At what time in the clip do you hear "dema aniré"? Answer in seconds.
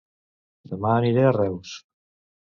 0.71-1.25